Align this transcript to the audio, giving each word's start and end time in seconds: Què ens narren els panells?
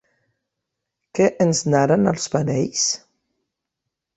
Què 1.19 1.27
ens 1.45 1.61
narren 1.75 2.13
els 2.13 2.27
panells? 2.37 2.87